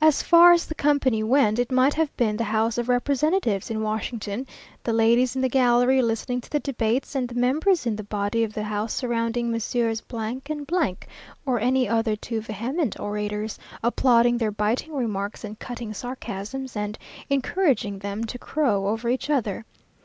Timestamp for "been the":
2.16-2.44